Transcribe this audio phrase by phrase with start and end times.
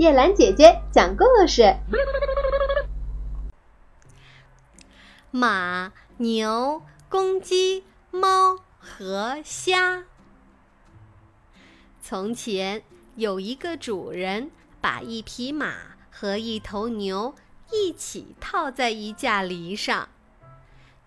[0.00, 1.76] 叶兰姐姐讲故事：
[5.30, 6.80] 马、牛、
[7.10, 10.04] 公鸡、猫和虾。
[12.00, 12.82] 从前
[13.16, 14.50] 有一个主人，
[14.80, 15.74] 把一匹马
[16.10, 17.34] 和一头牛
[17.70, 20.08] 一起套在一架犁上，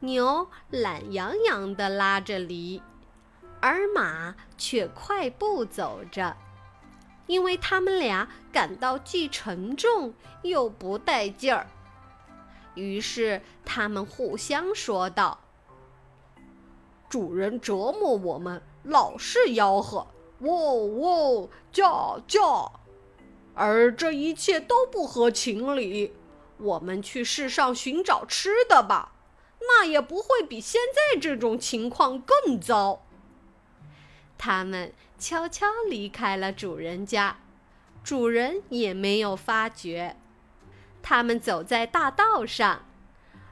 [0.00, 2.82] 牛懒洋洋地拉着犁，
[3.58, 6.36] 而马却快步走着。
[7.26, 10.12] 因为他们俩感到既沉重
[10.42, 11.66] 又不带劲儿，
[12.74, 15.38] 于是他们互相说道
[17.08, 20.06] ：“主人折磨我们，老是吆喝
[20.40, 22.80] ‘喔喔叫叫’，
[23.54, 26.12] 而这一切都不合情理。
[26.58, 29.12] 我们去世上寻找吃的吧，
[29.60, 33.04] 那也不会比现在这种情况更糟。”
[34.38, 37.36] 他们悄悄离开了主人家，
[38.02, 40.16] 主人也没有发觉。
[41.00, 42.84] 他们走在大道上，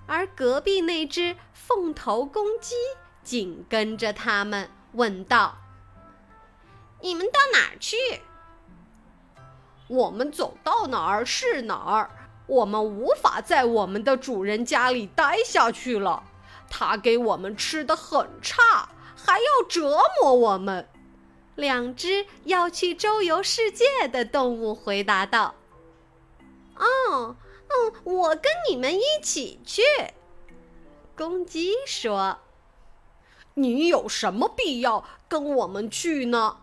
[0.09, 2.75] 而隔壁那只凤头公鸡
[3.23, 5.59] 紧跟着他们，问道
[7.03, 7.97] ：“你们到哪儿去
[9.87, 12.11] ？”“我们走到哪儿是哪儿。
[12.49, 16.25] 我们无法在我们的主人家里待下去了，
[16.69, 18.89] 他给我们吃的很差。”
[19.23, 20.89] 还要折磨我们！
[21.61, 25.55] 两只要去周游世界的动物回答道
[26.75, 27.37] ：“哦，
[27.69, 29.83] 嗯，我跟你们一起去。”
[31.15, 32.39] 公鸡说
[33.55, 36.57] ：“你有什么必要跟我们去呢？”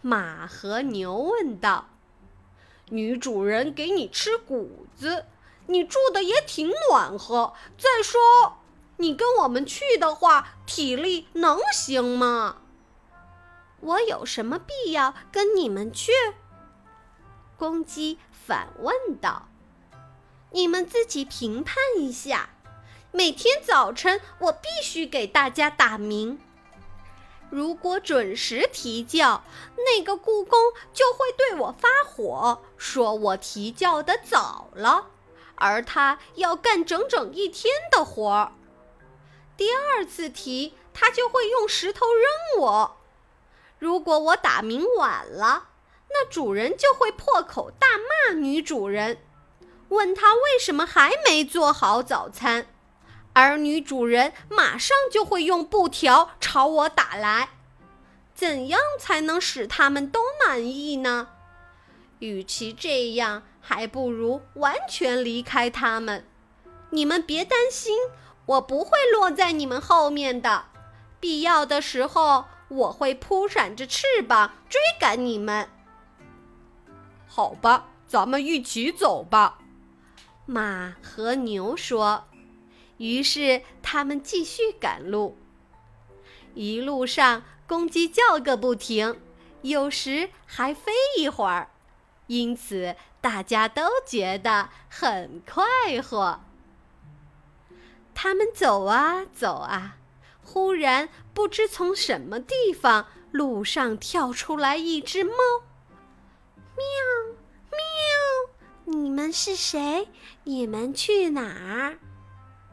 [0.00, 1.88] 马和牛问道
[2.90, 5.24] ：“女主人给你吃谷子，
[5.66, 7.52] 你住的也挺暖和。
[7.76, 8.20] 再说……”
[8.98, 12.62] 你跟我们去的话，体力能行吗？
[13.86, 16.10] 我有什么必要跟你们去？
[17.56, 19.48] 公鸡反问道
[20.50, 22.50] ：“你们自己评判一下。
[23.12, 26.40] 每天早晨，我必须给大家打鸣。
[27.48, 29.44] 如果准时啼叫，
[29.76, 30.58] 那个故宫
[30.92, 35.06] 就会对我发火，说我啼叫的早了，
[35.54, 38.52] 而他要干整整一天的活儿。”
[39.56, 42.96] 第二次提，他就会用石头扔我。
[43.78, 45.68] 如果我打鸣晚了，
[46.08, 49.18] 那主人就会破口大骂女主人，
[49.88, 52.66] 问她为什么还没做好早餐，
[53.32, 57.50] 而女主人马上就会用布条朝我打来。
[58.34, 61.28] 怎样才能使他们都满意呢？
[62.18, 66.26] 与其这样，还不如完全离开他们。
[66.90, 67.96] 你们别担心。
[68.46, 70.66] 我不会落在你们后面的，
[71.18, 75.68] 必要的时候我会扑闪着翅膀追赶你们。
[77.26, 79.58] 好吧，咱们一起走吧。”
[80.46, 82.24] 马和牛说。
[82.98, 85.36] 于是他们继续赶路。
[86.54, 89.20] 一路上，公鸡叫个不停，
[89.60, 91.68] 有时还飞一会儿，
[92.28, 96.40] 因此大家都觉得很快活。
[98.14, 99.98] 他们走啊走啊，
[100.46, 105.32] 忽然不知从什么地方，路上跳出来一只猫。
[106.76, 106.86] 喵
[107.72, 110.08] 喵，你们是谁？
[110.44, 111.98] 你们去哪儿？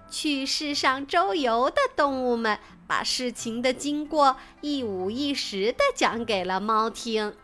[0.07, 7.35] 去世上周游的动物们把事情的经过一五一十的讲给了猫听。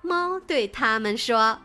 [0.00, 1.58] 猫对他们说：“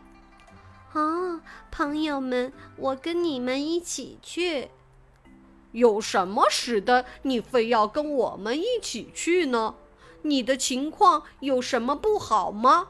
[0.92, 4.70] 哦，朋友们，我跟你们一起去。”
[5.72, 9.74] 有什么使得你非要跟我们一起去呢？
[10.22, 12.88] 你的情况有什么不好吗？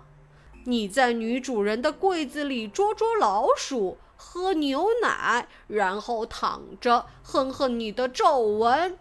[0.64, 8.98] 你在女主人的柜子里捉捉老鼠，喝牛奶，然后躺着哼哼你的皱纹，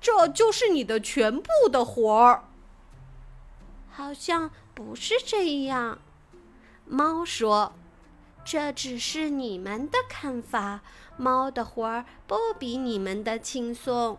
[0.00, 2.44] 这就是你的全部的活儿。
[3.90, 5.98] 好像不是这样，
[6.86, 7.72] 猫说。
[8.44, 10.80] 这只是你们的看法。
[11.16, 14.18] 猫的活儿不比你们的轻松。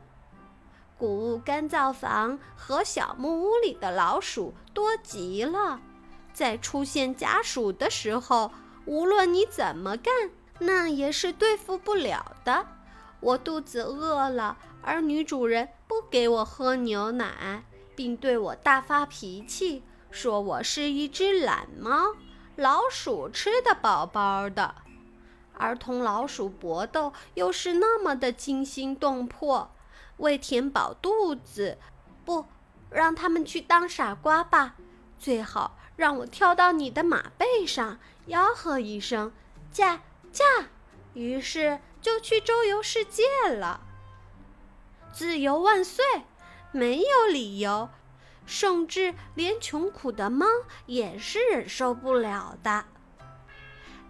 [0.97, 5.81] 谷物干燥房和小木屋里的老鼠多极了，
[6.33, 8.51] 在出现家鼠的时候，
[8.85, 10.13] 无论你怎么干，
[10.59, 12.65] 那也是对付不了的。
[13.19, 22.15] 我肚子饿了，而女主人不给我喝牛奶，并对我大发脾气，说我是一只懒猫。
[22.55, 24.75] 老鼠吃得饱饱的，
[25.57, 29.71] 儿童老鼠搏斗又是那么的惊心动魄。
[30.17, 31.77] 为填饱肚子，
[32.23, 32.45] 不
[32.89, 34.75] 让他们去当傻瓜吧，
[35.19, 39.33] 最好让我跳到你的马背上，吆喝一声
[39.73, 40.45] “驾驾”，
[41.13, 43.81] 于是就去周游世界了。
[45.11, 46.05] 自由万岁！
[46.71, 47.89] 没有理由，
[48.45, 50.45] 甚至连穷苦的猫
[50.85, 52.85] 也是忍受不了的。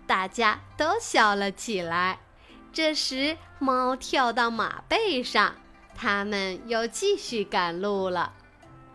[0.08, 2.20] 大家都笑了起来。
[2.72, 5.56] 这时，猫跳到马背上，
[5.96, 8.34] 他们又继续赶路了。